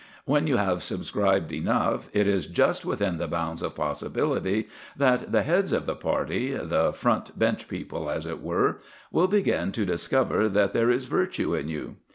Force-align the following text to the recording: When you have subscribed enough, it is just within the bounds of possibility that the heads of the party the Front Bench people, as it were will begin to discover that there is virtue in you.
When 0.25 0.47
you 0.47 0.57
have 0.57 0.81
subscribed 0.81 1.51
enough, 1.51 2.09
it 2.11 2.27
is 2.27 2.47
just 2.47 2.83
within 2.85 3.17
the 3.19 3.27
bounds 3.27 3.61
of 3.61 3.75
possibility 3.75 4.67
that 4.97 5.31
the 5.31 5.43
heads 5.43 5.71
of 5.71 5.85
the 5.85 5.93
party 5.93 6.53
the 6.55 6.91
Front 6.91 7.37
Bench 7.37 7.67
people, 7.67 8.09
as 8.09 8.25
it 8.25 8.41
were 8.41 8.81
will 9.11 9.27
begin 9.27 9.71
to 9.73 9.85
discover 9.85 10.49
that 10.49 10.73
there 10.73 10.89
is 10.89 11.05
virtue 11.05 11.53
in 11.53 11.69
you. 11.69 11.97